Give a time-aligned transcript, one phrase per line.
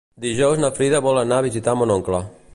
[0.23, 2.27] Dijous na Frida vol anar a visitar mon oncle.